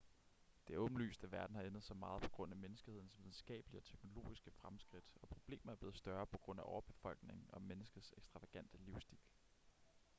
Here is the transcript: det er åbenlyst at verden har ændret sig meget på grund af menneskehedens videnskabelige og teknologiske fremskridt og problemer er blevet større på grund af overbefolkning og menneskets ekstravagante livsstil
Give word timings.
det 0.67 0.73
er 0.75 0.77
åbenlyst 0.77 1.23
at 1.23 1.31
verden 1.31 1.55
har 1.55 1.63
ændret 1.63 1.83
sig 1.83 1.97
meget 1.97 2.21
på 2.21 2.29
grund 2.29 2.51
af 2.51 2.57
menneskehedens 2.57 3.17
videnskabelige 3.17 3.79
og 3.79 3.83
teknologiske 3.85 4.51
fremskridt 4.51 5.03
og 5.21 5.29
problemer 5.29 5.71
er 5.71 5.75
blevet 5.75 5.95
større 5.97 6.27
på 6.27 6.37
grund 6.37 6.59
af 6.59 6.63
overbefolkning 6.67 7.49
og 7.53 7.61
menneskets 7.61 8.13
ekstravagante 8.17 8.77
livsstil 8.77 9.17